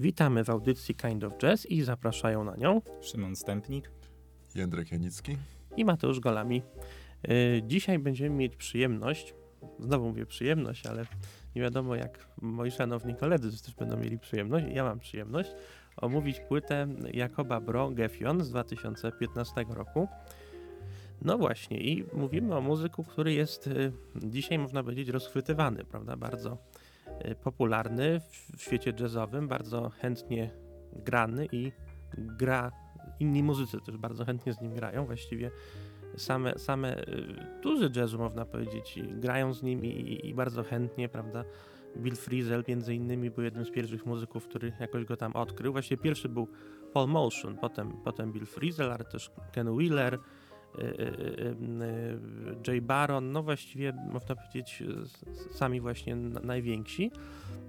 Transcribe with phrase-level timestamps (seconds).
[0.00, 3.90] Witamy w audycji Kind of Jazz i zapraszają na nią Szymon Stępnik,
[4.54, 5.36] Jędrek Janicki
[5.76, 6.62] i Mateusz Golami.
[7.28, 9.34] Yy, dzisiaj będziemy mieć przyjemność,
[9.78, 11.04] znowu mówię przyjemność, ale
[11.56, 15.50] nie wiadomo jak moi szanowni koledzy też będą mieli przyjemność, ja mam przyjemność,
[15.96, 20.08] omówić płytę Jakoba Bro Gefion z 2015 roku.
[21.22, 26.52] No właśnie i mówimy o muzyku, który jest y, dzisiaj można powiedzieć rozchwytywany, prawda, bardzo
[26.52, 26.69] y,
[27.42, 28.20] popularny
[28.56, 30.50] w, świecie jazzowym, bardzo chętnie
[30.92, 31.72] grany i
[32.18, 32.72] gra,
[33.20, 35.50] inni muzycy też bardzo chętnie z nim grają, właściwie
[36.16, 41.44] same, same y, tuzy jazzu można powiedzieć grają z nim i, i bardzo chętnie, prawda,
[41.96, 45.72] Bill Frisell między innymi był jednym z pierwszych muzyków, który jakoś go tam odkrył.
[45.72, 46.48] Właściwie pierwszy był
[46.92, 50.20] Paul Motion, potem, potem Bill Frisell, ale też Ken Wheeler, y, y,
[52.66, 54.82] Jay Baron, no właściwie można powiedzieć
[55.52, 57.10] sami właśnie najwięksi.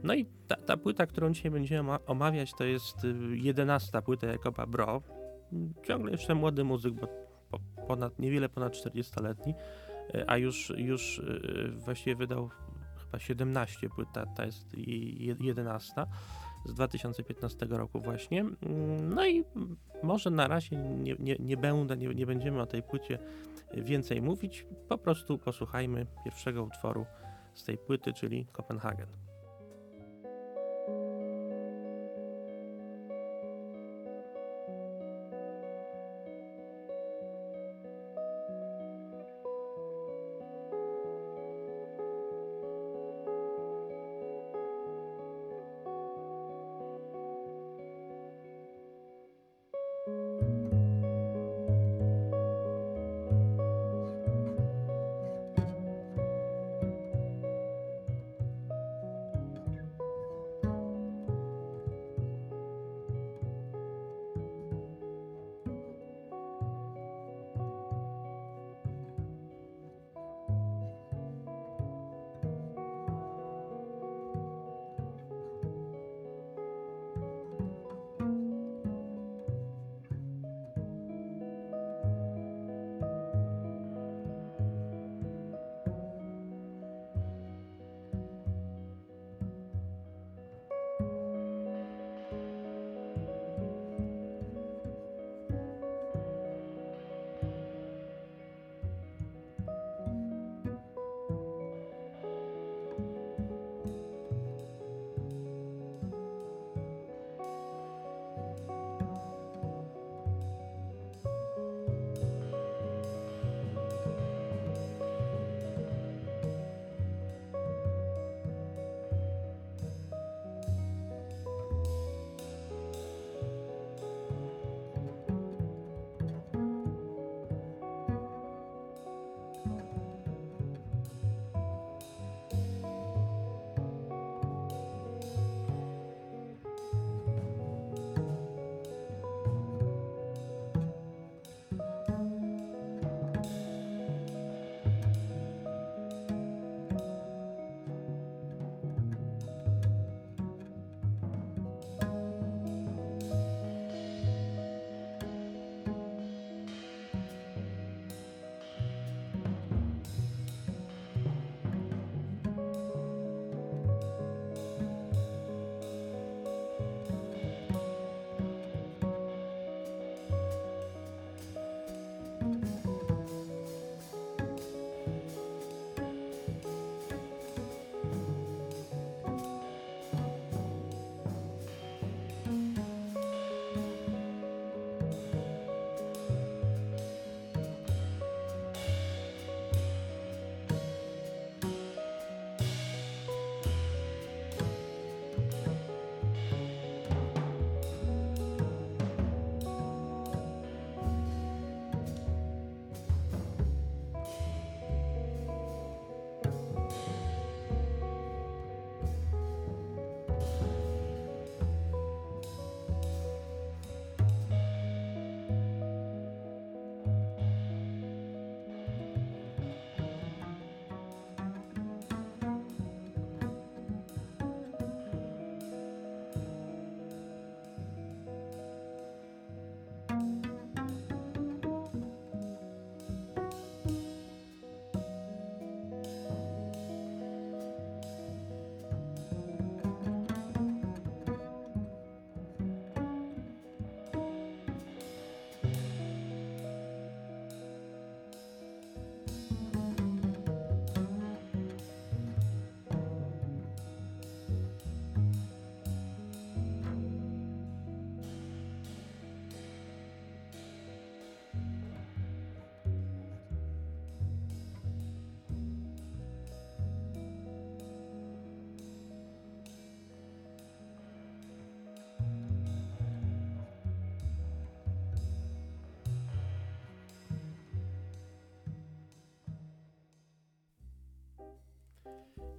[0.04, 2.98] No i ta, ta płyta, którą dzisiaj będziemy omawiać, to jest
[3.34, 5.02] jedenasta płyta Jakoba Bro.
[5.84, 7.08] Ciągle jeszcze młody muzyk, bo
[7.88, 9.54] ponad, niewiele ponad 40-letni,
[10.28, 11.22] a już, już
[11.78, 12.50] właściwie wydał
[13.06, 14.68] chyba 17 płyt, ta, ta jest
[15.40, 15.94] 11
[16.66, 18.46] z 2015 roku właśnie.
[19.02, 19.44] No i
[20.04, 23.20] może na razie nie, nie, nie będę, nie, nie będziemy o tej płycie
[23.74, 27.06] więcej mówić, po prostu posłuchajmy pierwszego utworu
[27.54, 29.08] z tej płyty, czyli Kopenhagen.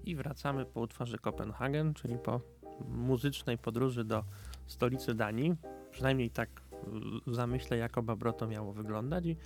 [0.04, 2.40] I wracamy po utworze Kopenhagen, czyli po
[2.88, 4.24] muzycznej podróży do
[4.66, 5.54] stolicy Danii.
[5.90, 6.48] Przynajmniej tak
[7.26, 9.36] w zamyśle Jakoba Broto miało wyglądać i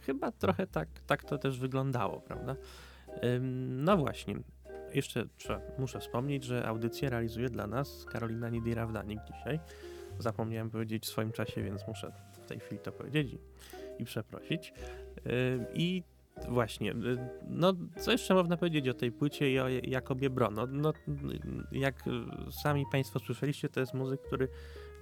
[0.00, 2.56] chyba trochę tak, tak to też wyglądało, prawda?
[3.70, 4.34] No właśnie,
[4.94, 9.60] jeszcze trzeba, muszę wspomnieć, że audycję realizuje dla nas Karolina Nidira-Wdanik dzisiaj.
[10.18, 13.38] Zapomniałem powiedzieć w swoim czasie, więc muszę w tej chwili to powiedzieć i,
[14.02, 14.72] i przeprosić.
[15.74, 16.02] I
[16.48, 16.92] Właśnie.
[16.92, 17.18] Y,
[17.48, 20.50] no, co jeszcze można powiedzieć o tej płycie i o Jakobie Bro?
[20.50, 20.92] No, no,
[21.72, 22.04] jak
[22.62, 24.48] sami Państwo słyszeliście, to jest muzyk, który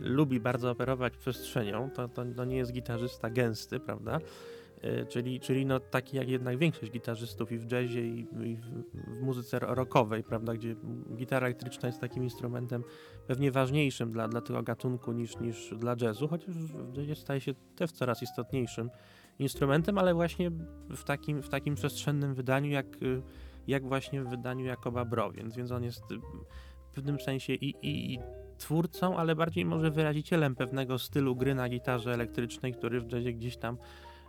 [0.01, 1.91] lubi bardzo operować przestrzenią.
[1.91, 4.21] To, to, to nie jest gitarzysta gęsty, prawda?
[4.85, 8.65] Y, czyli, czyli no taki jak jednak większość gitarzystów i w jazzie i, i w,
[8.65, 10.77] w, muzyce rockowej, prawda, gdzie
[11.17, 12.85] gitara elektryczna jest takim instrumentem
[13.27, 17.55] pewnie ważniejszym dla, dla tego gatunku niż, niż dla jazzu, chociaż w jazzie staje się
[17.77, 18.91] też coraz istotniejszym
[19.39, 20.51] instrumentem, ale właśnie
[20.91, 22.87] w takim, w takim przestrzennym wydaniu, jak,
[23.67, 26.03] jak właśnie w wydaniu Jakoba Bro, więc, więc on jest
[26.91, 28.19] w pewnym sensie i, i, i
[28.59, 33.57] twórcą, ale bardziej może wyrazicielem pewnego stylu gry na gitarze elektrycznej, który w jazzie gdzieś
[33.57, 33.79] tam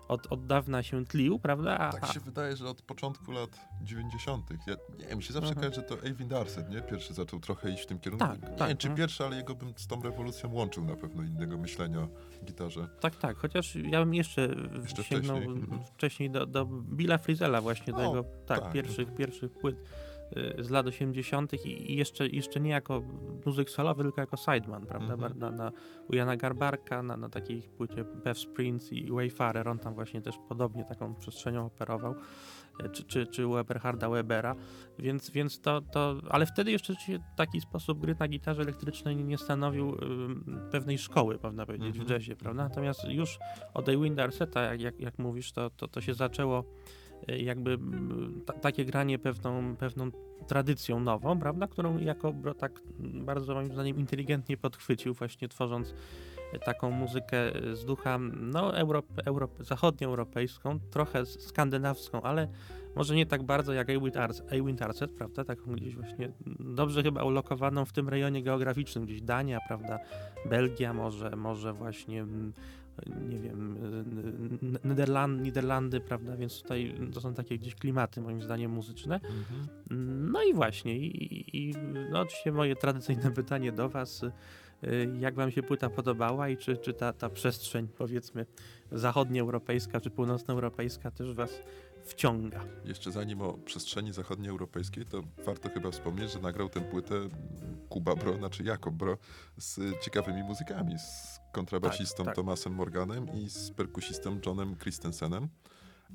[0.09, 1.77] od, od dawna się tlił, prawda?
[1.77, 4.49] A, tak się wydaje, że od początku lat 90.
[4.67, 6.81] Ja, nie wiem, mi się zawsze kojarzy, że to Avin Darset, nie?
[6.81, 8.27] Pierwszy zaczął trochę iść w tym kierunku.
[8.27, 8.95] Tak, nie tak, wiem, czy no.
[8.95, 12.09] pierwszy, ale jego bym z tą rewolucją łączył na pewno innego myślenia o
[12.45, 12.87] gitarze.
[12.99, 15.83] Tak, tak, chociaż ja bym jeszcze, jeszcze sięgnął wcześniej, mhm.
[15.83, 18.73] wcześniej do, do Billa Frizella właśnie, do jego tak, tak.
[18.73, 19.75] Pierwszych, pierwszych płyt
[20.59, 21.65] z lat 80.
[21.65, 23.03] i jeszcze, jeszcze nie jako
[23.45, 25.13] muzyk solowy, tylko jako sideman, prawda?
[25.13, 25.37] Mm -hmm.
[25.37, 25.71] na, na,
[26.07, 30.35] u Jana Garbarka, na, na takiej płycie Bev Springs i Wayfarer, on tam właśnie też
[30.49, 32.15] podobnie taką przestrzenią operował,
[32.85, 34.55] y, czy, czy, czy u Eberharda Webera,
[34.99, 36.93] więc, więc to, to, ale wtedy jeszcze
[37.35, 39.97] taki sposób gry na gitarze elektrycznej nie stanowił y,
[40.71, 41.97] pewnej szkoły, można powiedzieć, mm -hmm.
[41.97, 42.21] w mhm.
[42.21, 42.63] jazzie, prawda?
[42.63, 43.39] Natomiast już
[43.73, 47.77] od Ewinda Arseta, jak, jak, jak mówisz, to, to, to się zaczęło Y, jakby
[48.61, 50.11] takie granie pewną, pewną
[50.47, 55.93] tradycją nową, prawda, którą jako tak bardzo moim zdaniem inteligentnie podchwycił, właśnie tworząc
[56.65, 57.37] taką muzykę
[57.73, 62.47] z ducha no, Europ, Europ, zachodnioeuropejską, trochę skandynawską, ale
[62.95, 63.89] może nie tak bardzo jak
[64.51, 69.59] Eywind Arset, prawda, taką gdzieś właśnie dobrze chyba ulokowaną w tym rejonie geograficznym, gdzieś Dania,
[69.67, 69.99] prawda,
[70.45, 72.25] Belgia może, może właśnie
[73.29, 73.77] nie wiem,
[74.83, 79.15] Niderland, Niderlandy, prawda, więc tutaj to są takie gdzieś klimaty moim zdaniem muzyczne.
[79.15, 79.67] Mhm.
[80.31, 81.73] No i właśnie, i, i
[82.11, 84.29] no oczywiście moje tradycyjne pytanie do was, y,
[85.19, 88.45] jak wam się płyta podobała i czy, czy ta, ta przestrzeń powiedzmy
[88.91, 91.61] zachodnioeuropejska czy północnoeuropejska też was
[92.03, 92.65] wciąga.
[92.85, 97.15] Jeszcze zanim o przestrzeni zachodnioeuropejskiej, to warto chyba wspomnieć, że nagrał tę płytę
[97.89, 99.17] Kuba Bro, znaczy Jakob Bro,
[99.57, 102.35] z ciekawymi muzykami, z kontrabasistą tak, tak.
[102.35, 105.49] Tomasem Morganem i z perkusistą Johnem Christensenem.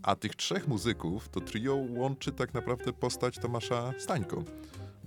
[0.03, 4.45] A tych trzech muzyków to trio łączy tak naprawdę postać Tomasza Stańko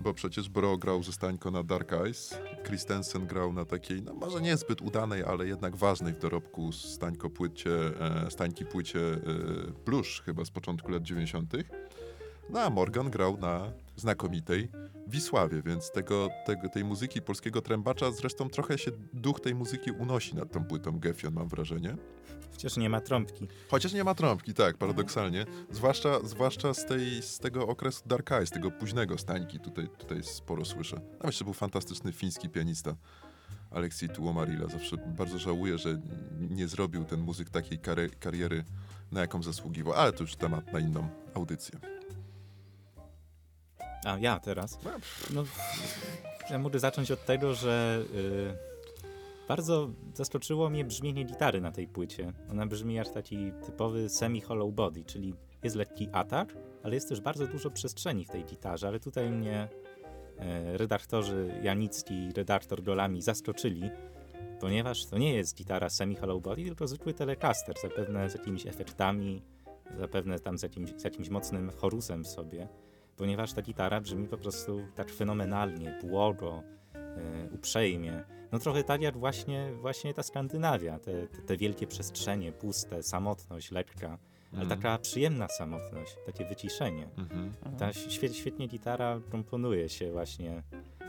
[0.02, 4.42] bo przecież Bro grał ze Stańko na Dark Eyes, Christensen grał na takiej, no może
[4.42, 7.72] niezbyt udanej, ale jednak ważnej w dorobku Stańko płycie,
[8.26, 9.20] e, Stańki płycie e,
[9.86, 11.54] Blush chyba z początku lat 90.
[12.50, 14.70] No a Morgan grał na znakomitej
[15.08, 20.36] Wisławie, więc tego, tego, tej muzyki polskiego trębacza zresztą trochę się duch tej muzyki unosi
[20.36, 21.98] nad tą płytą Gefion, mam wrażenie.
[22.52, 23.48] Chociaż nie ma trąbki.
[23.70, 25.46] Chociaż nie ma trąbki, tak, paradoksalnie.
[25.72, 30.66] Zwłaszcza, zwłaszcza z, tej, z tego okresu Dark Eyes, tego późnego stańki, tutaj, tutaj sporo
[30.66, 30.96] słyszę.
[30.96, 32.96] Tam jeszcze był fantastyczny fiński pianista.
[33.72, 34.68] Aleksiej Tuomarila.
[34.68, 36.02] Zawsze bardzo żałuję, że
[36.40, 37.80] nie zrobił ten muzyk takiej
[38.20, 38.64] kariery,
[39.12, 41.97] na jaką zasługiwał, ale to już temat na inną audycję.
[44.08, 44.80] A ja teraz.
[45.34, 45.44] No,
[46.50, 52.34] ja mogę zacząć od tego, że y, bardzo zaskoczyło mnie brzmienie gitary na tej płycie.
[52.52, 55.34] Ona brzmi jak taki typowy semi-hollow body, czyli
[55.64, 59.68] jest lekki atak, ale jest też bardzo dużo przestrzeni w tej gitarze, ale tutaj mnie
[60.74, 63.90] y, redaktorzy Janicki i redaktor Golami zaskoczyli,
[64.60, 69.42] ponieważ to nie jest gitara semi-hollow body, tylko zwykły telecaster, zapewne z jakimiś efektami,
[70.00, 72.68] zapewne tam z jakimś, z jakimś mocnym chorusem w sobie
[73.18, 78.24] ponieważ ta gitara brzmi po prostu tak fenomenalnie, błogo, e, uprzejmie.
[78.52, 83.72] No trochę tak jak właśnie, właśnie ta Skandynawia, te, te, te wielkie przestrzenie, puste, samotność,
[83.72, 84.18] lekka,
[84.54, 84.70] ale mhm.
[84.70, 87.10] taka przyjemna samotność, takie wyciszenie.
[87.18, 87.78] Mm -hmm.
[87.78, 90.64] Ta świe, świetnie gitara komponuje się właśnie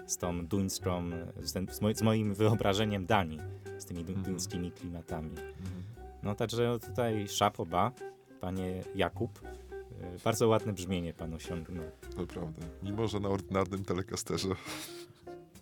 [0.07, 1.11] z tą duńską,
[1.43, 3.41] z, z, z moim wyobrażeniem Danii,
[3.79, 4.25] z tymi mm -hmm.
[4.25, 5.31] duńskimi klimatami.
[6.23, 7.93] No także tutaj szapoba,
[8.41, 9.41] panie Jakub,
[10.25, 11.85] bardzo ładne brzmienie pan osiągnął.
[12.17, 12.67] To prawda.
[12.83, 14.49] Mimo, że na ordynarnym telekasterze.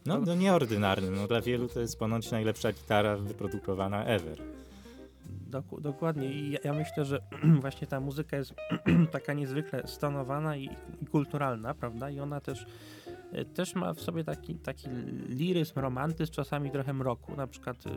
[0.07, 1.15] No, no nieordynarnym.
[1.17, 4.43] No, dla wielu to jest ponoć najlepsza gitara wyprodukowana ever.
[5.47, 7.21] Dok dokładnie i ja, ja, myślę, że
[7.61, 8.55] właśnie ta muzyka jest
[9.13, 10.65] taka niezwykle stonowana i,
[11.03, 12.11] i, kulturalna, prawda?
[12.11, 12.67] I ona też,
[13.06, 13.06] e,
[13.45, 14.89] też ma w sobie taki, taki
[15.29, 17.37] liryzm, romantyzm, czasami trochę mroku.
[17.37, 17.91] Na przykład y,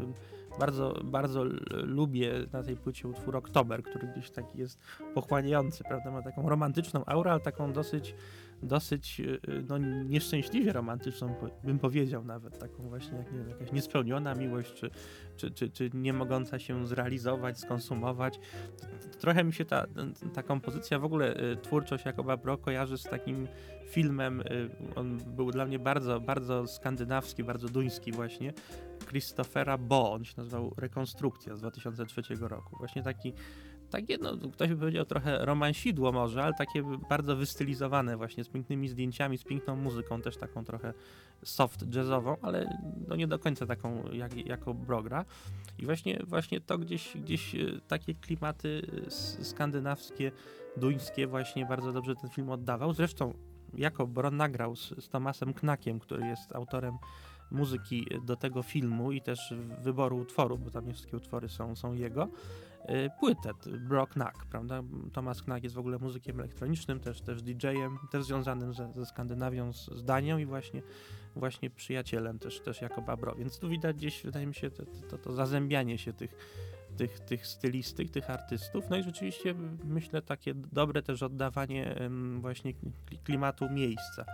[0.60, 4.80] bardzo, bardzo lubię na tej płycie utwór Oktober, który gdzieś taki jest
[5.14, 6.12] pochłaniający, prawda?
[6.12, 8.16] Ma taką romantyczną aurę, ale taką dosyć
[8.64, 13.72] dosyć y, y, no, nieszczęśliwie romantyczną, bym powiedział nawet, taką właśnie jak, nie wiem, jakaś
[13.72, 14.90] niespełniona miłość, czy,
[15.36, 18.40] czy, czy, czy nie mogąca się zrealizować, skonsumować.
[19.20, 19.86] Trochę mi się ta,
[20.34, 23.48] ta kompozycja, w ogóle y, twórczość Jakoba Bro kojarzy z takim
[23.90, 24.44] filmem,
[24.96, 28.54] on był dla mnie bardzo, bardzo skandynawski, bardzo duński właśnie,
[29.08, 32.78] Christophera Bo, on się nazywał Rekonstrukcja z 2003 roku.
[32.78, 33.34] Właśnie taki
[33.90, 38.88] takie, no, ktoś by powiedział trochę romansidło może, ale takie bardzo wystylizowane właśnie, z pięknymi
[38.88, 40.94] zdjęciami, z piękną muzyką, też taką trochę
[41.44, 45.26] soft jazzową, ale no nie do końca taką jak, jako brogra.
[45.80, 48.82] I właśnie, właśnie to gdzieś, gdzieś e, takie klimaty
[49.42, 50.32] skandynawskie,
[50.78, 52.94] duńskie właśnie bardzo dobrze ten film oddawał.
[52.94, 53.34] Zresztą
[53.74, 56.98] jako Bron nagrał z, z Tomasem Knakiem, który jest autorem
[57.52, 61.94] muzyki do tego filmu i też wyboru utworów, bo tam nie wszystkie utwory są, są
[61.94, 62.30] jego.
[62.90, 63.52] Y, płytę
[63.90, 64.84] Brock Knack, prawda?
[65.14, 69.74] Thomas Knack jest w ogóle muzykiem elektronicznym, też, też DJ-em, też związanym ze, ze Skandynawią,
[69.74, 70.82] z, z Danią i właśnie,
[71.36, 73.36] właśnie przyjacielem też, też jako Babro.
[73.36, 76.36] Więc tu widać gdzieś, wydaje mi się, to, to, to zazębianie się tych,
[76.98, 78.90] tych, tych stylistyk, tych artystów.
[78.90, 81.96] No i rzeczywiście myślę takie dobre też oddawanie
[82.40, 82.74] właśnie
[83.24, 84.26] klimatu miejsca.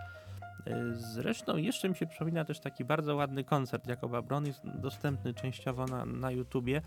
[0.66, 5.34] Y, zresztą jeszcze mi się przypomina też taki bardzo ładny koncert Jakoba Bron, jest dostępny
[5.34, 6.82] częściowo na, na YouTubie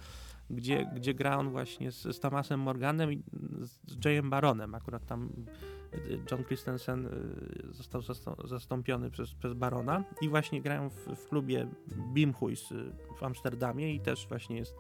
[0.50, 3.24] gdzie, gdzie gra on właśnie z, z Thomasem Morganem i
[3.88, 4.76] z Jayem Baronem.
[4.76, 5.30] Akurat tam
[5.94, 8.02] y, John Christensen y, został
[8.48, 11.68] zastąpiony przez, przez Barona i właśnie grają w, w klubie
[12.14, 12.74] Bimhuis
[13.20, 14.76] w Amsterdamie i też właśnie jest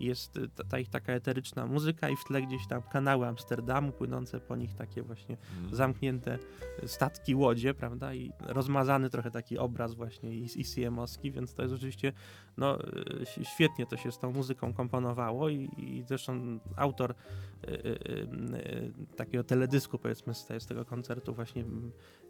[0.00, 4.40] jest y, ta, ich taka eteryczna muzyka i w tle gdzieś tam kanały Amsterdamu, płynące
[4.40, 5.74] po nich takie właśnie mm.
[5.74, 6.38] zamknięte
[6.86, 12.12] statki, łodzie, prawda, i rozmazany trochę taki obraz właśnie ICM-owski, więc to jest oczywiście,
[12.56, 17.76] no, y, świetnie to się z tą muzyką komponowało i, i zresztą autor y, y,
[17.86, 21.64] y, takiego teledysku, powiedzmy, z, z tego koncertu właśnie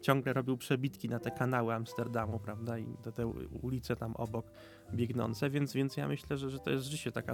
[0.01, 3.27] ciągle robił przebitki na te kanały Amsterdamu, prawda, i do te
[3.61, 4.45] ulice tam obok
[4.93, 7.33] biegnące, więc, więc ja myślę, że, że to jest rzeczywiście taka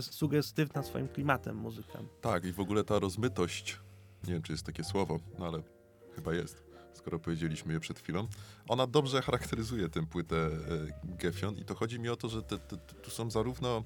[0.00, 1.98] sugestywna swoim klimatem muzyka.
[2.20, 3.80] Tak, i w ogóle ta rozmytość,
[4.26, 5.62] nie wiem, czy jest takie słowo, no ale
[6.14, 8.28] chyba jest, skoro powiedzieliśmy je przed chwilą,
[8.68, 10.50] ona dobrze charakteryzuje tę płytę e,
[11.04, 13.84] Gefion i to chodzi mi o to, że te, te, tu są zarówno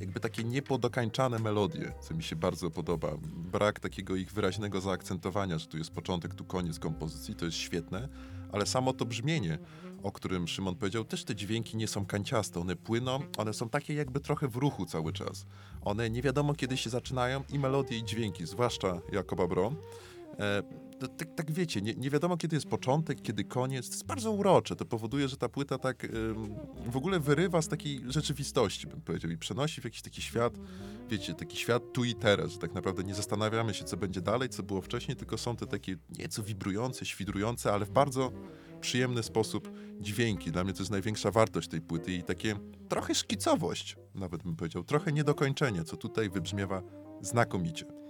[0.00, 3.08] jakby takie niepodokańczane melodie, co mi się bardzo podoba.
[3.52, 8.08] Brak takiego ich wyraźnego zaakcentowania, że tu jest początek, tu koniec kompozycji, to jest świetne,
[8.52, 9.58] ale samo to brzmienie,
[10.02, 13.94] o którym Szymon powiedział, też te dźwięki nie są kanciaste, one płyną, one są takie
[13.94, 15.46] jakby trochę w ruchu cały czas.
[15.80, 19.72] One nie wiadomo kiedy się zaczynają i melodie i dźwięki, zwłaszcza Jakoba Bro.
[20.38, 20.62] E,
[21.16, 23.86] tak, tak, wiecie, nie, nie, wiadomo kiedy jest początek, kiedy koniec.
[23.86, 24.76] To jest bardzo urocze.
[24.76, 26.06] To powoduje, że ta płyta tak
[26.86, 30.54] w ogóle wyrywa z takiej rzeczywistości, bym powiedział, i przenosi w jakiś taki świat,
[31.08, 34.48] wiecie, taki świat tu i teraz, że tak naprawdę nie zastanawiamy się, co będzie dalej,
[34.48, 38.32] co było wcześniej, tylko są te takie nieco wibrujące, świdrujące, ale w bardzo
[38.80, 40.52] przyjemny sposób dźwięki.
[40.52, 42.56] Dla mnie to jest największa wartość tej płyty i takie
[42.88, 46.82] trochę szkicowość, nawet bym powiedział, trochę niedokończenie, co tutaj wybrzmiewa
[47.20, 48.07] znakomicie.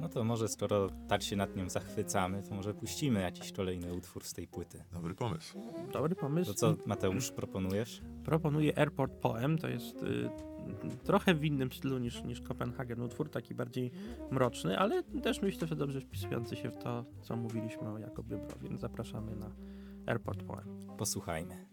[0.00, 4.24] No to może skoro tak się nad nią zachwycamy, to może puścimy jakiś kolejny utwór
[4.24, 4.84] z tej płyty.
[4.92, 5.58] Dobry pomysł.
[5.92, 6.52] Dobry pomysł.
[6.52, 8.02] To co, Mateusz, proponujesz?
[8.24, 9.58] Proponuję Airport Poem.
[9.58, 10.30] To jest y,
[11.04, 13.90] trochę w innym stylu niż, niż Copenhagen utwór, taki bardziej
[14.30, 18.58] mroczny, ale też myślę, że dobrze wpisujący się w to, co mówiliśmy o Jakobie Bro,
[18.60, 19.50] więc zapraszamy na
[20.06, 20.78] Airport Poem.
[20.98, 21.67] Posłuchajmy.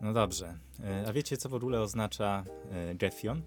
[0.00, 0.58] No dobrze.
[0.84, 2.44] E, a wiecie, co w ogóle oznacza
[2.94, 3.42] Gefion?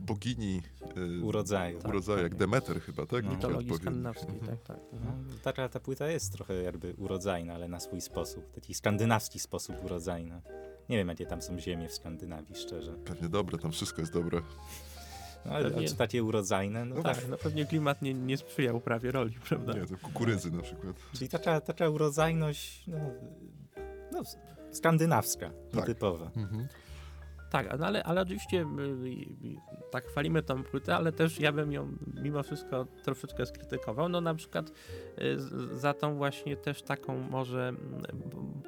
[0.00, 0.62] Bogini
[0.96, 1.78] e, urodzaju.
[1.88, 3.24] Urodzaju, tak, jak Demeter chyba, tak?
[3.24, 3.30] No.
[3.30, 4.46] Mitologii skandynawskiej, mhm.
[4.46, 4.78] tak, tak.
[4.92, 8.52] No, taka ta płyta jest trochę jakby urodzajna, ale na swój sposób.
[8.52, 10.40] Taki skandynawski sposób urodzajna.
[10.88, 12.92] Nie wiem, jakie tam są ziemie w Skandynawii, szczerze.
[12.92, 14.42] Pewnie dobre, tam wszystko jest dobre.
[15.46, 15.88] No, ale pewnie...
[15.88, 16.84] czy takie urodzajne?
[16.84, 19.72] No, no tak, no pewnie klimat nie, nie sprzyja uprawie roli, prawda?
[19.72, 20.96] Nie, to kukurydzy na przykład.
[21.12, 22.98] Czyli taka, taka urodzajność, no,
[24.12, 24.22] no
[24.72, 25.86] skandynawska, tak.
[25.86, 26.30] typowa.
[26.36, 26.68] Mhm.
[27.50, 28.66] Tak, no ale, ale oczywiście
[29.90, 34.08] tak chwalimy tą płytę, ale też ja bym ją mimo wszystko troszeczkę skrytykował.
[34.08, 35.38] No na przykład y,
[35.78, 37.72] za tą właśnie też taką może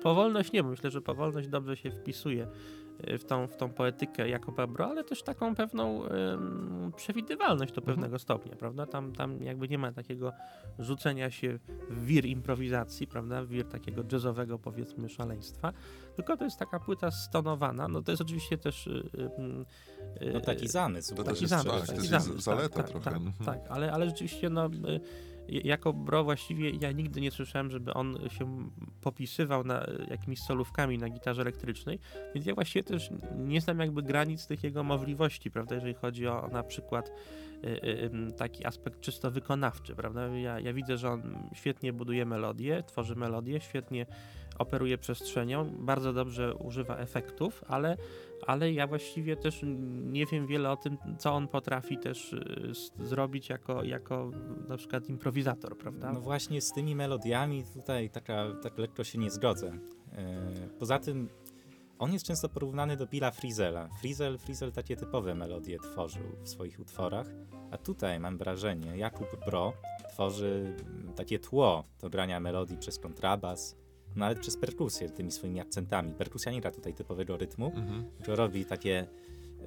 [0.03, 2.47] powolność, nie wiem, myślę, że powolność dobrze się wpisuje
[2.92, 7.81] Y, w tą, w tą poetykę jako Babro, ale też taką pewną ym, przewidywalność do
[7.81, 7.97] mhm.
[7.97, 8.87] pewnego stopnia, prawda?
[8.87, 10.33] Tam, tam jakby nie ma takiego
[10.79, 11.59] rzucenia się
[11.91, 13.43] w wir improwizacji, prawda?
[13.45, 15.73] W wir takiego jazzowego powiedzmy szaleństwa,
[16.17, 18.87] tylko to jest taka płyta stonowana, no to jest oczywiście też...
[18.87, 19.31] Yy,
[20.21, 21.15] yy, no taki zamysł.
[21.15, 23.05] To taki też jest, zamysł, tak, taki to jest zamysł, zaleta tak, trochę.
[23.05, 23.45] Tak, mhm.
[23.45, 24.65] tak, ale, ale rzeczywiście no...
[24.65, 25.32] Yy,
[25.65, 31.09] jako bro właściwie ja nigdy nie słyszałem, żeby on się popisywał na jakimiś solówkami na
[31.09, 31.99] gitarze elektrycznej,
[32.35, 36.49] więc ja właściwie też nie znam jakby granic tych jego możliwości, prawda, jeżeli chodzi o
[36.53, 37.13] na przykład
[37.65, 42.83] y, y, taki aspekt czysto wykonawczy, prawda, ja, ja widzę, że on świetnie buduje melodię,
[42.87, 44.07] tworzy melodię, świetnie
[44.63, 47.97] operuje przestrzenią, bardzo dobrze używa efektów, ale
[48.47, 49.61] ale ja właściwie też
[50.03, 52.73] nie wiem wiele o tym, co on potrafi też y,
[53.05, 54.31] zrobić jako, jako
[54.69, 56.13] na przykład improwizator, prawda?
[56.13, 59.79] No właśnie z tymi melodiami tutaj taka, tak lekko się nie zgodzę.
[60.13, 61.29] E, poza tym
[61.99, 63.89] on jest często porównany do Billa Frizela.
[64.01, 67.27] Frizel, Frizel takie typowe melodie tworzył w swoich utworach,
[67.71, 69.73] a tutaj mam wrażenie, Jakub Bro
[70.09, 70.77] tworzy
[71.17, 73.77] takie tło do grania melodii przez kontrabas,
[74.17, 76.15] nawet przez perkusję tymi swoimi akcentami.
[76.15, 78.05] Perkusja nie gra tutaj typowego rytmu, mhm.
[78.17, 79.07] tylko robi takie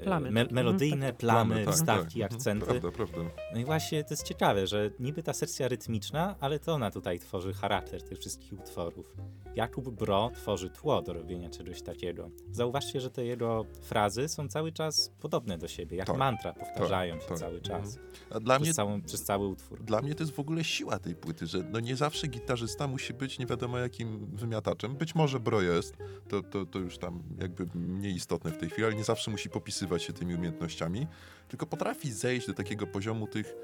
[0.04, 1.16] plamy, me melodyjne mhm.
[1.16, 2.34] plamy, plamy tak, wstawki, tak.
[2.34, 2.66] akcenty.
[2.66, 3.18] Prawda, prawda.
[3.54, 7.20] No i właśnie to jest ciekawe, że niby ta sekcja rytmiczna, ale to ona tutaj
[7.20, 9.16] tworzy charakter tych wszystkich utworów.
[9.56, 12.30] Jakub Bro tworzy tło do robienia czegoś takiego.
[12.52, 17.14] Zauważcie, że te jego frazy są cały czas podobne do siebie, jak tak, mantra, powtarzają
[17.14, 17.38] tak, się tak.
[17.38, 17.98] cały czas.
[17.98, 18.16] Mhm.
[18.30, 19.84] A dla przez, mnie, całą, przez cały utwór.
[19.84, 23.14] Dla mnie to jest w ogóle siła tej płyty, że no nie zawsze gitarzysta musi
[23.14, 24.96] być nie wiadomo jakim wymiataczem.
[24.96, 28.86] Być może Bro jest, to, to, to już tam jakby mniej istotne w tej chwili,
[28.86, 31.08] ale nie zawsze musi popisywać się tymi umiejętnościami,
[31.48, 33.56] tylko potrafi zejść do takiego poziomu tych,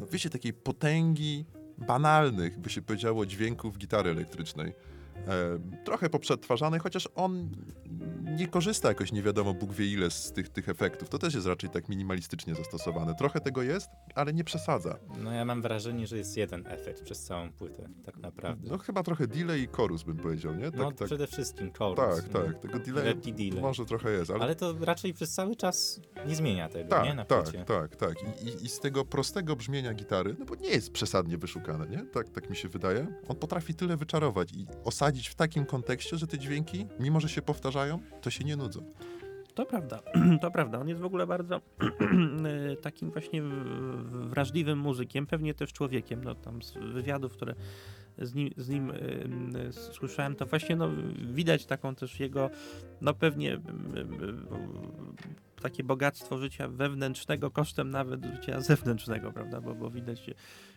[0.00, 1.44] no wiecie, takiej potęgi
[1.78, 4.72] banalnych, by się powiedziało, dźwięków gitary elektrycznej
[5.84, 7.50] trochę poprzetwarzany, chociaż on
[8.36, 11.08] nie korzysta jakoś nie wiadomo Bóg wie ile z tych, tych efektów.
[11.08, 13.14] To też jest raczej tak minimalistycznie zastosowane.
[13.14, 14.98] Trochę tego jest, ale nie przesadza.
[15.18, 18.70] No ja mam wrażenie, że jest jeden efekt przez całą płytę, tak naprawdę.
[18.70, 20.70] No chyba trochę delay i chorus bym powiedział, nie?
[20.70, 21.06] Tak, no tak.
[21.06, 22.16] przede wszystkim chorus.
[22.16, 22.58] Tak, tak.
[22.58, 24.30] Tego delay, delay może trochę jest.
[24.30, 24.40] Ale...
[24.40, 24.56] ale...
[24.56, 27.14] to raczej przez cały czas nie zmienia tego, tak, nie?
[27.14, 27.64] Na tak, płycie.
[27.64, 28.14] tak, tak.
[28.22, 32.06] I, i, I, z tego prostego brzmienia gitary, no bo nie jest przesadnie wyszukane, nie?
[32.12, 33.06] Tak, tak mi się wydaje.
[33.28, 37.42] On potrafi tyle wyczarować i osadzić w takim kontekście, że te dźwięki, mimo że się
[37.42, 38.92] powtarzają, to się nie nudzą.
[39.54, 40.02] To prawda,
[40.42, 40.80] to prawda.
[40.80, 41.60] On jest w ogóle bardzo
[42.82, 43.42] takim właśnie
[44.12, 46.24] wrażliwym muzykiem, pewnie też człowiekiem.
[46.24, 47.54] No, tam z wywiadów, które
[48.18, 50.88] z nim, z nim y, słyszałem, to właśnie no,
[51.32, 52.50] widać taką też jego,
[53.00, 53.58] no pewnie
[55.62, 59.60] takie bogactwo życia wewnętrznego kosztem nawet życia zewnętrznego, prawda?
[59.60, 60.30] Bo, bo widać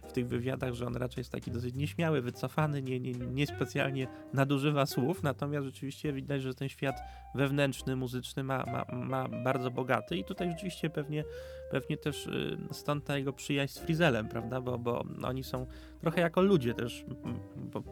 [0.07, 4.85] w tych wywiadach, że on raczej jest taki dosyć nieśmiały, wycofany, nie, nie, niespecjalnie nadużywa
[4.85, 6.95] słów, natomiast rzeczywiście widać, że ten świat
[7.35, 11.23] wewnętrzny, muzyczny ma, ma, ma bardzo bogaty i tutaj rzeczywiście pewnie,
[11.71, 12.29] pewnie też
[12.71, 14.61] stąd ta jego przyjaźń z Frizelem, prawda?
[14.61, 15.67] Bo, bo oni są
[16.01, 17.05] trochę jako ludzie też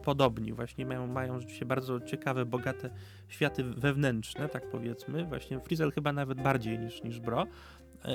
[0.04, 2.90] podobni, właśnie mają, mają rzeczywiście bardzo ciekawe, bogate
[3.28, 5.24] światy wewnętrzne, tak powiedzmy.
[5.24, 7.46] Właśnie Frizel chyba nawet bardziej niż, niż Bro,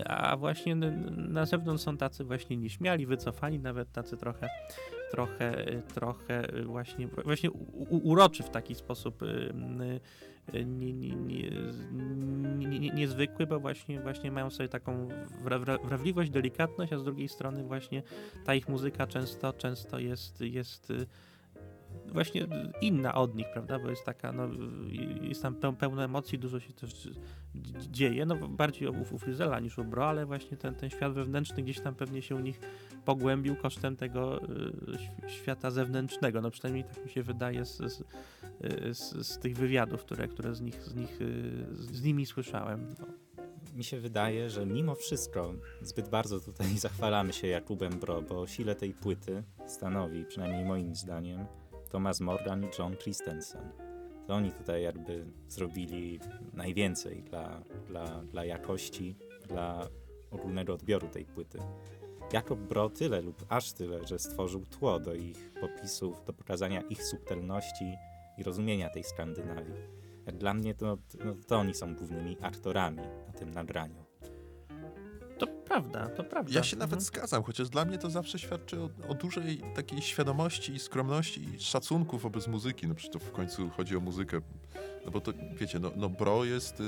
[0.06, 0.76] a właśnie
[1.15, 4.50] na zewnątrz są tacy właśnie nieśmiali, wycofani, nawet tacy trochę
[5.10, 7.52] trochę, trochę właśnie, właśnie
[7.89, 9.22] uroczy w taki sposób
[10.54, 11.15] nie, nie,
[12.56, 15.08] nie, niezwykły, bo właśnie, właśnie mają sobie taką
[15.84, 18.04] wrażliwość, delikatność, a z drugiej strony właśnie
[18.45, 20.93] ta ich muzyka często, często jest, jest
[22.13, 22.48] właśnie
[22.82, 24.50] inna od nich, prawda, bo jest taka, no,
[25.22, 27.10] jest tam pełno emocji, dużo się też
[27.91, 31.63] dzieje, no bardziej u, u Fryzela niż u Bro, ale właśnie ten, ten świat wewnętrzny
[31.63, 32.60] gdzieś tam pewnie się u nich
[33.06, 38.04] pogłębił kosztem tego y, świata zewnętrznego, no przynajmniej tak mi się wydaje z, z,
[38.98, 42.95] z, z tych wywiadów, które, które z, nich, z, nich, y, z nimi słyszałem.
[43.00, 43.06] No.
[43.76, 48.76] Mi się wydaje, że mimo wszystko zbyt bardzo tutaj zachwalamy się Jakubem Bro, bo sile
[48.76, 51.45] tej płyty stanowi, przynajmniej moim zdaniem,
[51.89, 53.71] Thomas Morgan i John Christensen.
[54.28, 56.19] to oni tutaj jakby zrobili
[56.54, 59.15] najwięcej dla, dla, dla jakości,
[59.47, 59.88] dla
[60.32, 61.60] ogólnego odbioru tej płyty.
[62.34, 67.04] Jakob Bro tyle lub aż tyle, że stworzył tło do ich popisów, do pokazania ich
[67.04, 67.95] subtelności
[68.38, 69.75] i rozumienia tej Skandynawii.
[70.25, 74.09] Jak dla mnie to, no, to oni są głównymi aktorami na tym nagraniu.
[75.39, 76.52] To prawda, to prawda.
[76.54, 77.02] Ja się nawet Mhm.
[77.06, 81.60] zgadzam, chociaż dla mnie to zawsze świadczy o, o dużej takiej świadomości i skromności i
[81.60, 82.88] szacunku wobec muzyki.
[82.88, 84.41] No przecież to w końcu chodzi o muzykę.
[85.06, 86.80] No bo to, wiecie, no, no Bro jest,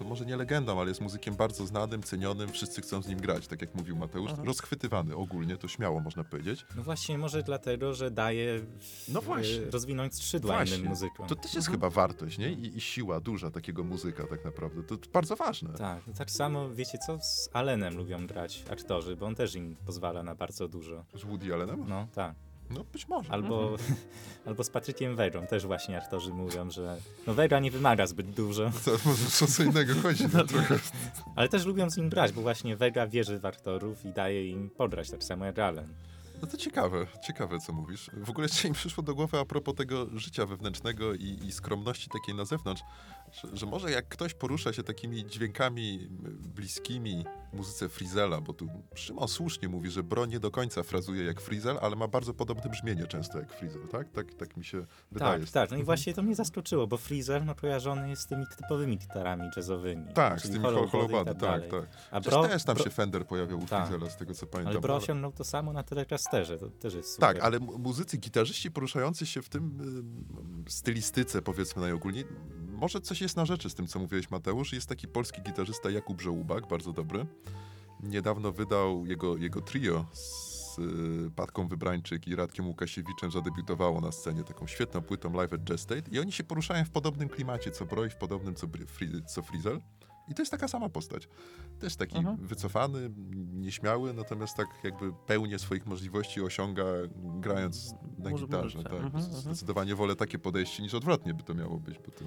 [0.00, 3.46] y, może nie legendą, ale jest muzykiem bardzo znanym, cenionym, wszyscy chcą z nim grać,
[3.46, 4.30] tak jak mówił Mateusz.
[4.34, 4.42] Aha.
[4.44, 6.66] Rozchwytywany ogólnie, to śmiało można powiedzieć.
[6.76, 8.60] No właśnie, może dlatego, że daje
[9.08, 9.60] No właśnie.
[9.70, 10.76] rozwinąć skrzydła Właśnie.
[10.76, 11.26] innym muzykom.
[11.28, 11.72] To też jest Mhm.
[11.74, 12.52] chyba wartość, nie?
[12.52, 14.82] I, I siła duża takiego muzyka tak naprawdę.
[14.82, 15.72] To bardzo ważne.
[15.72, 17.48] Tak, tak samo, wiecie co, z
[17.94, 21.04] Allenem lubią grać aktorzy, bo on też im pozwala na bardzo dużo.
[21.14, 21.84] Z Woody Allenem?
[21.88, 22.34] No, tak.
[22.70, 23.32] No być może.
[23.32, 23.94] Albo, Mhm.
[24.46, 28.70] albo z Patrykiem Wegą też właśnie aktorzy mówią, że no Wega nie wymaga zbyt dużo,
[28.84, 30.78] To może co innego chodzi, no trochę.
[31.36, 34.70] ale też lubią z nim grać, bo właśnie Wega wierzy w aktorów i daje im
[34.70, 35.88] podrać, tak samo jak Allen.
[36.42, 38.10] No to ciekawe, ciekawe co mówisz.
[38.16, 42.08] W ogóle jeszcze mi przyszło do głowy a propos tego życia wewnętrznego i, i skromności
[42.10, 42.82] takiej na zewnątrz,
[43.32, 46.08] że, że może jak ktoś porusza się takimi dźwiękami
[46.54, 51.40] bliskimi muzyce Frizela, bo tu Szymon słusznie mówi, że Bro nie do końca frazuje jak
[51.40, 54.10] Frizel, ale ma bardzo podobne brzmienie często jak Frizel, tak?
[54.10, 55.40] Tak, tak mi się wydaje.
[55.40, 58.44] Tak, tak, no i właśnie to mnie zaskoczyło, bo Freezer no, kojarzony jest z tymi
[58.56, 60.12] typowymi gitarami jazzowymi.
[60.14, 61.70] Tak, z tymi i tak, dalej.
[61.70, 61.88] tak.
[62.10, 63.88] A Przecież Bro, też tam Bro, się Fender pojawiał u Tak.
[63.88, 64.70] Frizela, z tego co pamiętam.
[64.72, 67.34] ale Bro osiągnął to samo na Telecasterze, to też jest super.
[67.34, 69.80] Tak, ale mu- muzycy, gitarzyści poruszający się w tym
[70.66, 72.24] y, stylistyce, powiedzmy najogólniej,
[72.74, 74.72] może coś jest na rzeczy z tym, co mówiłeś, Mateusz.
[74.72, 77.26] Jest taki polski gitarzysta Jakub Żołubak, bardzo dobry.
[78.02, 84.44] Niedawno wydał jego, jego trio z y, Patką Wybrańczyk i Radkiem Łukasiewiczem zadebiutowało na scenie
[84.44, 87.84] taką świetną płytą Live at Jazz State i oni się poruszają w podobnym klimacie co
[87.86, 89.80] Broj, w podobnym co, Fri, co Frizel.
[90.28, 91.28] I to jest taka sama postać.
[91.80, 92.36] Też taki Mhm.
[92.36, 93.10] wycofany,
[93.52, 96.84] nieśmiały, natomiast tak jakby pełnię swoich możliwości osiąga
[97.40, 98.78] grając na Muzy- gitarze.
[98.78, 98.82] muzyce.
[98.82, 98.92] Tak.
[98.92, 99.42] Mhm, mhm.
[99.42, 102.24] Zdecydowanie wolę takie podejście niż odwrotnie by to miało być, bo tu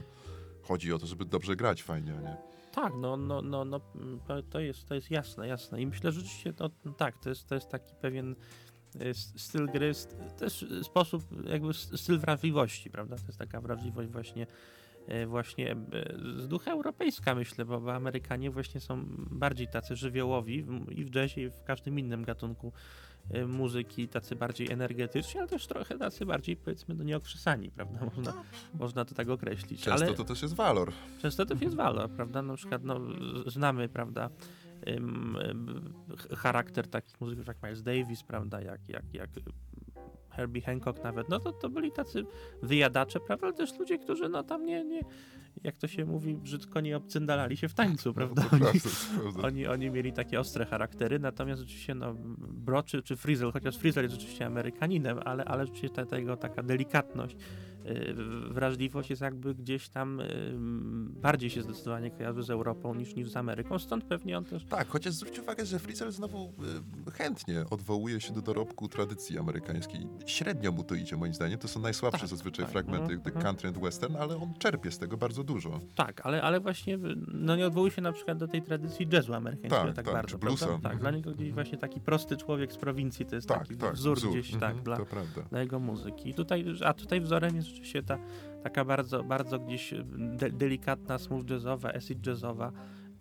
[0.67, 2.38] chodzi o to, żeby dobrze grać fajnie, nie.
[2.71, 3.80] Tak, no, no, no, no
[4.27, 5.82] to- to, jest, to jest jasne, jasne.
[5.82, 8.36] I myślę, że rzeczywiście no, tak, to jest, to jest taki pewien
[8.99, 9.91] e, styl gry,
[10.38, 13.15] też sposób, jakby styl wrażliwości, prawda?
[13.15, 14.47] To jest taka wrażliwość właśnie
[15.08, 15.75] e, właśnie e,
[16.38, 21.43] z ducha europejska, myślę, bo, bo Amerykanie właśnie są bardziej tacy żywiołowi i w jazzie,
[21.43, 22.71] i w każdym innym gatunku e,
[23.47, 27.99] muzyki, tacy bardziej energetyczni, ale też trochę tacy bardziej, powiedzmy, no nieokrzesani, prawda?
[28.05, 28.33] Można,
[28.73, 29.81] można to tak określić.
[29.81, 30.13] Często ale...
[30.13, 30.91] to też jest walor.
[31.21, 32.41] Często to jest walor, prawda?
[32.41, 32.99] Na przykład no,
[33.45, 34.29] znamy, prawda,
[36.17, 39.29] ch- charakter takich muzyków jak Miles Davis, prawda, jak, jak, jak
[40.38, 42.26] Herbie Hancock nawet, no to, to byli tacy
[42.63, 45.02] wyjadacze, prawda, ale też ludzie, którzy no tam nie, nie
[45.63, 48.41] jak to się mówi brzydko, nie obcyndalali się w tańcu, prawda?
[48.41, 49.47] No, Oni, prawda, to prawda.
[49.47, 54.15] oni, oni mieli takie ostre charaktery, natomiast rzeczywiście no, Bro czy, Frizzle, chociaż Frizzle jest
[54.15, 57.38] rzeczywiście Amerykaninem, ale, ale rzeczywiście ta, tego taka delikatność,
[58.52, 60.21] wrażliwość jest jakby gdzieś tam
[61.21, 64.88] bardziej się zdecydowanie kojarzy z Europą niż, niż z Ameryką, stąd pewnie on też Tak,
[64.88, 66.54] chociaż zwróć uwagę, że Frizzle znowu
[67.13, 70.08] chętnie odwołuje się do dorobku tradycji amerykańskiej.
[70.26, 71.60] Średnio mu to idzie, moim zdaniem.
[71.60, 73.43] To są najsłabsze Tak, zazwyczaj tak, fragmenty mhm, mhm.
[73.43, 75.80] country and western, ale on czerpie z tego bardzo dużo.
[75.95, 76.97] Tak, ale, ale właśnie
[77.28, 80.38] no nie odwołuje się na przykład do tej tradycji jazzu amerykańskiego Tak, tak, tak, bardzo,
[80.38, 80.65] bluesa.
[80.65, 81.00] Tak, Mhm.
[81.00, 84.17] dla niego gdzieś właśnie taki prosty człowiek z prowincji to jest Tak, taki tak, wzór,
[84.30, 84.97] gdzieś mhm, tak dla,
[85.50, 86.30] dla jego muzyki.
[86.30, 88.17] I tutaj, a tutaj wzorem jest rzeczywiście ta
[88.63, 92.71] taka bardzo, bardzo gdzieś de, delikatna, smooth jazzowa, acid jazzowa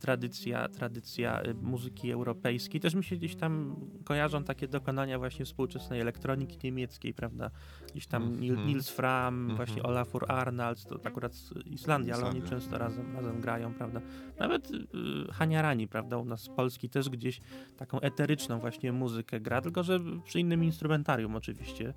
[0.01, 2.81] tradycja, tradycja y, muzyki europejskiej.
[2.81, 7.51] Też mi się gdzieś tam kojarzą takie dokonania właśnie współczesnej elektroniki niemieckiej, prawda?
[7.92, 8.69] Gdzieś tam Nil, Mhm.
[8.69, 9.57] Nils Fram, Mhm.
[9.57, 14.01] właśnie Olafur Arnalds, to akurat z Islandii, ale oni często razem, razem grają, prawda?
[14.38, 14.87] Nawet y,
[15.33, 17.40] Haniarani, prawda, u nas z Polski też gdzieś
[17.77, 21.95] taką eteryczną właśnie muzykę gra, tylko że przy innym instrumentarium oczywiście,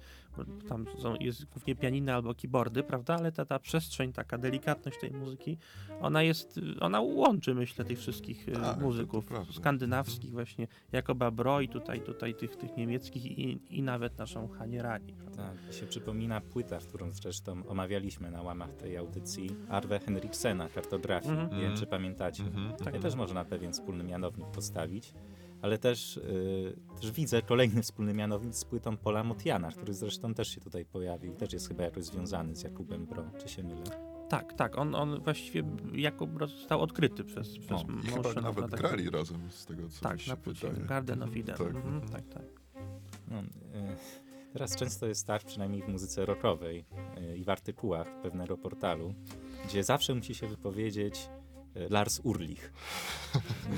[0.70, 5.12] tam są, jest głównie pianina albo keyboardy, prawda, ale ta, ta przestrzeń, taka delikatność tej
[5.12, 5.58] muzyki,
[6.02, 11.32] ona jest, ona łączy myślę tych wszystkich y, Tak, to- to muzyków skandynawskich właśnie, Jakoba
[11.32, 15.14] Bro i tutaj, tutaj tych, tych niemieckich i, i nawet naszą Haniarani.
[15.14, 15.44] prawda?
[15.44, 21.32] Tak, mi się przypomina płyta, którą zresztą omawialiśmy na łamach tej audycji, Arve Henriksena, kartografii.
[21.34, 21.56] Mhm.
[21.56, 22.44] Nie wiem, czy pamiętacie.
[22.44, 23.04] Mhm, Tutaj mhm.
[23.04, 25.14] też można pewien wspólny mianownik postawić,
[25.62, 30.48] ale też, y, też widzę kolejny wspólny mianownik z płytą Pola Motiana, który zresztą też
[30.48, 31.36] się tutaj pojawił.
[31.36, 33.84] Też jest chyba jakoś związany z Jakubem Bro, czy się mylę?
[34.30, 38.72] Tak, tak, on, on właściwie Jakub Bro został odkryty przez, przez O, I chyba nawet
[38.72, 40.88] tak- grali razem z tego, co Tak, się na płycie wydaje.
[40.88, 41.56] Garden of Eden.
[41.58, 41.68] Tak.
[41.76, 42.44] Mhm, tak, tak.
[43.28, 43.44] No, y,
[44.54, 46.86] teraz często jest tak, przynajmniej w muzyce rockowej
[47.34, 49.14] y, i w artykułach pewnego portalu,
[49.66, 51.30] gdzie zawsze musi się wypowiedzieć
[51.90, 52.72] Lars Urlich.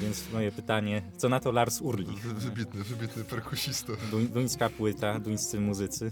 [0.02, 2.22] Więc moje pytanie, co na to Lars Urlich?
[2.24, 3.94] Wybitny, wybitny perkusista.
[4.12, 6.12] Duń, duńska płyta, duńscy muzycy.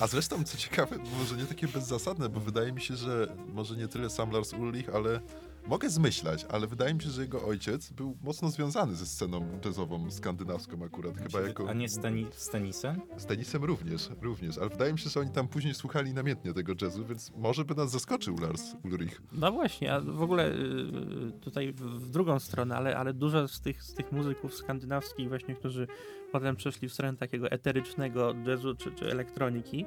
[0.00, 3.88] A zresztą, co ciekawe, może nie takie bezzasadne, bo wydaje mi się, że może nie
[3.88, 5.20] tyle sam Lars Ulrich, ale
[5.66, 10.10] Mogę zmyślać, ale wydaje mi się, że jego ojciec był mocno związany ze sceną jazzową
[10.10, 11.18] skandynawską akurat.
[11.18, 11.68] Chyba jako...
[11.68, 13.00] A nie Stani z tenisem?
[13.16, 16.72] Z tenisem również, również, ale wydaje mi się, że oni tam później słuchali namiętnie tego
[16.82, 19.22] jazzu, więc może by nas zaskoczył Lars Ulrich.
[19.32, 23.82] No właśnie, a w ogóle y, tutaj w drugą stronę, ale, ale dużo z tych,
[23.82, 25.86] z tych muzyków skandynawskich właśnie, którzy
[26.32, 29.86] potem przeszli w stronę takiego eterycznego jazzu czy, czy elektroniki,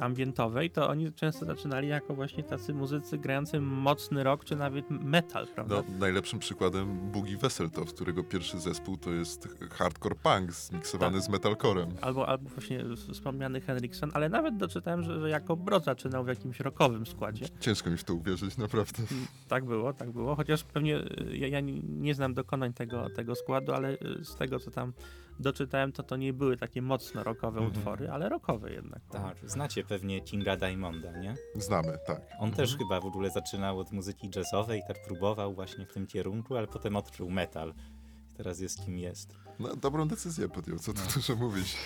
[0.00, 5.46] ambientowej, to oni często zaczynali jako właśnie tacy muzycy grający mocny rock, czy nawet metal,
[5.46, 5.74] prawda?
[5.88, 11.22] No, najlepszym przykładem Boogie Wesseltoft, którego pierwszy zespół to jest hardcore punk zmiksowany tak.
[11.22, 11.88] z metalcorem.
[12.00, 16.60] Albo, albo właśnie wspomniany Henriksen, ale nawet doczytałem, że, że jako Bro zaczynał w jakimś
[16.60, 17.46] rockowym składzie.
[17.60, 19.02] Ciężko mi w to uwierzyć, naprawdę.
[19.12, 23.34] Mm, tak było, tak było, chociaż pewnie y, ja, ja nie znam dokonań tego, tego
[23.34, 24.92] składu, ale y, z tego, co tam
[25.40, 27.78] doczytałem, to to nie były takie mocno rockowe mhm.
[27.78, 29.00] utwory, ale rockowe jednak.
[29.10, 31.34] Tak, znacie pewnie Kinga Diamonda, nie?
[31.54, 32.20] Znamy, tak.
[32.38, 32.52] On mhm.
[32.52, 36.66] też chyba w ogóle zaczynał od muzyki jazzowej, tak próbował właśnie w tym kierunku, ale
[36.66, 37.74] potem odkrył metal.
[38.36, 39.34] Teraz jest kim jest.
[39.58, 41.12] No, dobrą decyzję podjął, co tu no.
[41.14, 41.76] dużo mówić.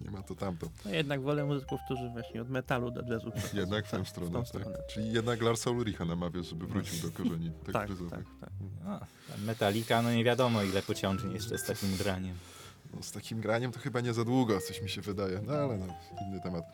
[0.00, 0.66] Nie ma to tamto.
[0.84, 3.32] No jednak wolę muzyków, którzy właśnie od metalu do jazzu.
[3.54, 4.48] Jednak w tę stronę, tak.
[4.48, 4.78] stronę.
[4.90, 8.10] Czyli jednak Larsa Ulricha namawia, żeby wrócił do korzeni tak, tak, jazzowych.
[8.10, 8.50] Tak, tak.
[8.84, 9.00] No,
[9.46, 12.36] Metalika, no nie wiadomo ile pociągnie jeszcze z takim graniem.
[12.94, 15.40] No, z takim graniem to chyba nie za długo, coś mi się wydaje.
[15.46, 15.86] No ale no,
[16.26, 16.64] inny temat.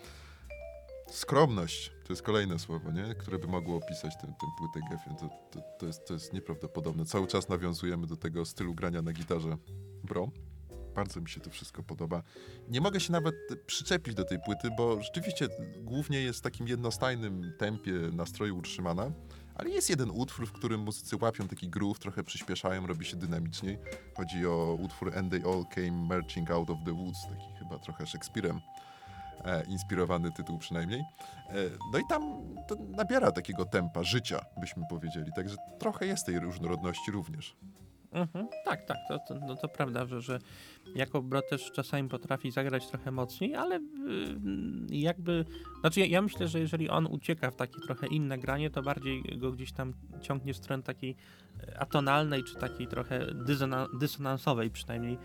[1.11, 3.14] Skromność to jest kolejne słowo, nie?
[3.14, 5.16] które by mogło opisać tę, tę płytę Geffen.
[5.16, 7.05] To, to, to, jest, to jest nieprawdopodobne.
[7.05, 9.57] Cały czas nawiązujemy do tego stylu grania na gitarze
[10.05, 10.31] Bro.
[10.94, 12.22] Bardzo mi się to wszystko podoba.
[12.68, 13.35] Nie mogę się nawet
[13.66, 15.48] przyczepić do tej płyty, bo rzeczywiście
[15.79, 19.12] głównie jest w takim jednostajnym tempie nastroju utrzymana.
[19.55, 23.79] Ale jest jeden utwór, w którym muzycy łapią taki groove, trochę przyspieszają, robi się dynamiczniej.
[24.17, 28.07] Chodzi o utwór And They All Came Marching Out of the Woods, taki chyba trochę
[28.07, 28.61] Szekspirem
[29.45, 31.01] e, inspirowany tytuł przynajmniej.
[31.01, 31.55] E,
[31.93, 32.23] no i tam
[32.69, 35.33] to nabiera takiego tempa życia, byśmy powiedzieli.
[35.37, 37.57] Także trochę jest tej różnorodności również.
[38.14, 40.38] Mhm, tak, tak, to, to, no to prawda, że, że
[40.94, 43.81] jako bro też czasami potrafi zagrać trochę mocniej, ale
[44.90, 45.44] yy, jakby,
[45.81, 49.22] znaczy ja, ja, myślę, że jeżeli on ucieka w takie trochę inne granie, to bardziej
[49.38, 51.16] go gdzieś tam ciągnie w stronę takiej
[51.68, 53.27] e, atonalnej, czy takiej trochę
[54.00, 55.18] dysonansowej przynajmniej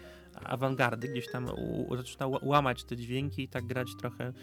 [0.44, 4.34] awangardy, gdzieś tam u, zaczyna łamać te dźwięki i tak grać trochę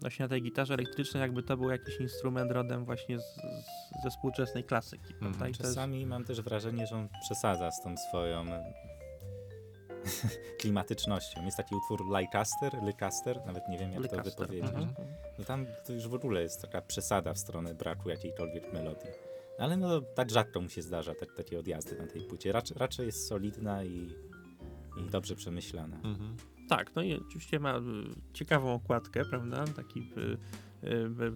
[0.00, 4.10] właśnie na tej gitarze elektrycznej, jakby to był jakiś instrument rodem właśnie z, z, ze
[4.10, 5.14] współczesnej klasyki.
[5.20, 5.52] Mm.
[5.52, 8.46] Czasami mam też wrażenie, że on przesadza z tą swoją
[10.60, 11.44] klimatycznością.
[11.44, 14.24] Jest taki utwór Leicester, Leicester, nawet nie wiem jak Leicester.
[14.24, 14.70] to wypowiedzieć.
[14.70, 15.08] Mhm.
[15.38, 19.10] No tam to już w ogóle jest taka przesada w stronę braku jakiejkolwiek melodii.
[19.58, 22.52] Ale no tak rzadko mu się zdarza tak, takie odjazdy na tej płycie.
[22.52, 24.14] Rac raczej jest solidna i,
[24.96, 25.96] i dobrze przemyślana.
[25.96, 26.36] Mhm.
[26.68, 27.82] Tak, no i oczywiście ma y,
[28.32, 29.64] ciekawą okładkę, prawda?
[29.64, 30.12] Taki
[30.82, 31.32] y, y,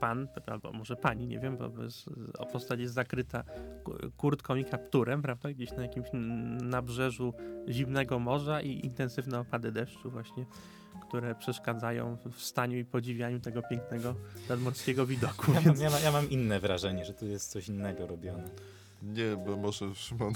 [0.00, 2.04] pan, albo może pani, nie wiem, bo bez,
[2.52, 3.44] postać jest zakryta
[4.16, 5.52] kurtką i kapturem, prawda?
[5.52, 6.06] Gdzieś na jakimś
[6.62, 7.34] nabrzeżu
[7.68, 10.46] zimnego morza i intensywne opady deszczu właśnie,
[11.08, 14.14] które przeszkadzają w staniu i podziwianiu tego pięknego
[14.48, 15.52] nadmorskiego widoku.
[15.52, 15.80] Ja, więc...
[15.80, 18.50] mam, ja mam inne wrażenie, że tu jest coś innego robione.
[19.02, 20.32] Nie, bo może Szymon,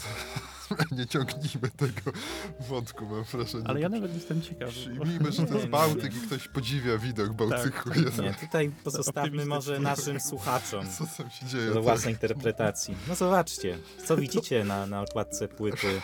[0.98, 2.18] nie ciągnijmy tego
[2.60, 3.64] wątku, mam wrażenie.
[3.66, 4.70] Ale ja nawet jestem ciekaw.
[4.70, 7.90] Przyjmijmy, że to jest Bałtyk i ktoś podziwia widok Bałtyku.
[7.90, 11.82] Tak, nie, tutaj pozostawmy może naszym słuchaczom co tam się dzieje, do tak?
[11.82, 12.96] własnej interpretacji.
[13.08, 16.00] No zobaczcie, co widzicie na, na okładce płyty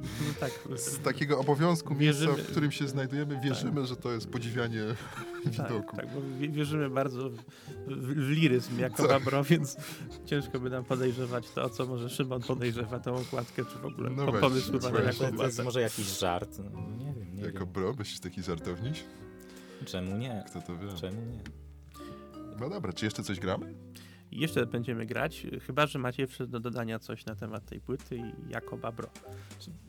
[0.00, 0.78] no tak.
[0.78, 3.86] Z takiego obowiązku wierzymy, miejsca, w którym się znajdujemy, wierzymy, tak.
[3.86, 4.82] że to jest podziwianie
[5.44, 5.96] tak, widoku.
[5.96, 7.36] Tak, bo wierzymy bardzo w,
[7.86, 9.22] w liryzm jako tak.
[9.44, 9.76] Więc
[10.26, 14.10] ciężko by nam podejrzewać to, o co może Szymon podejrzewa tą okładkę, czy w ogóle
[14.10, 17.42] no po, pomysł chyba na jaką To jest może jakiś żart, no, nie wiem, nie
[17.42, 17.68] Jako wiem.
[17.68, 19.04] bro, myślisz taki żartowniś?
[19.84, 20.44] Czemu nie?
[20.50, 20.88] Kto to wie?
[21.00, 21.40] Czemu nie?
[22.60, 23.74] No dobra, czy jeszcze coś gramy?
[24.32, 28.16] I jeszcze będziemy grać, chyba że macie jeszcze do dodania coś na temat tej płyty
[28.16, 29.08] i jako Babro.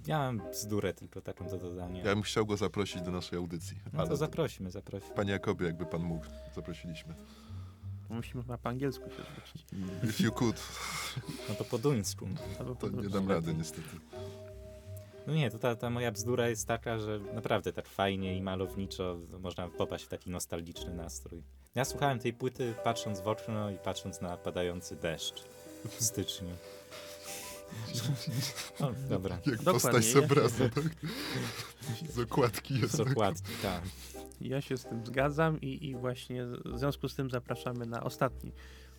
[0.08, 2.04] Ja mam bzdurę tylko taką do dodania.
[2.04, 3.78] Ja bym chciał go zaprosić do naszej audycji.
[3.94, 5.16] No ale to zaprosimy, zaprosimy.
[5.16, 6.26] Panie Jakobie, jakby pan mógł,
[6.56, 7.16] zaprosiliśmy.
[8.10, 9.66] Musimy chyba po angielsku się zwrócić.
[10.04, 10.64] If you could.
[11.50, 12.28] No to po duńsku.
[12.68, 13.98] No, to nie dam rady niestety.
[15.28, 19.18] No nie, to ta, ta moja bzdura jest taka, że naprawdę tak fajnie i malowniczo
[19.40, 21.44] można popaść w taki nostalgiczny nastrój.
[21.76, 25.44] Ja słuchałem tej płyty patrząc w okno i patrząc na padający deszcz
[25.90, 26.50] w styczniu.
[28.80, 29.38] O, dobra.
[29.46, 30.84] Jak Dokładnie, postać z obrazu, tak?
[32.10, 32.96] Z okładki jest.
[32.96, 33.82] Z okładki, tak.
[34.42, 38.52] Ja się z tym zgadzam i, i właśnie w związku z tym zapraszamy na ostatni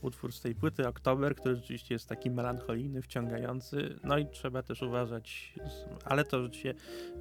[0.05, 3.99] utwór z tej płyty, Oktober, który rzeczywiście jest taki melancholijny, wciągający.
[4.05, 5.55] No i trzeba też uważać,
[6.05, 6.75] ale to rzeczywiście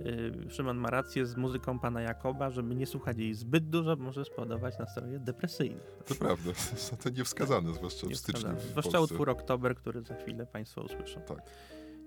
[0.05, 4.03] yy, Szymon ma rację z muzyką pana Jakoba, żeby nie słuchać jej zbyt dużo, bo
[4.03, 5.79] może spowodować nastroje depresyjne.
[6.05, 8.55] To prawda, są to niewskazane, zwłaszcza w styczniu.
[8.55, 11.21] W zwłaszcza utwór Oktober, który za chwilę państwo usłyszą.
[11.21, 11.37] Tak.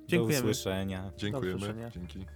[0.06, 0.42] Dziękujemy.
[0.42, 1.12] Do usłyszenia.
[1.16, 1.50] Dziękujemy.
[1.50, 1.90] Do usłyszenia.
[1.90, 2.26] Dzięki.